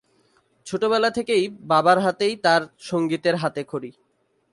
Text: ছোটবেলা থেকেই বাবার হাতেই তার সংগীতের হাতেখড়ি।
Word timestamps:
ছোটবেলা 0.65 1.09
থেকেই 1.09 1.43
বাবার 1.61 1.97
হাতেই 1.99 2.33
তার 2.35 2.61
সংগীতের 2.79 3.35
হাতেখড়ি। 3.35 3.91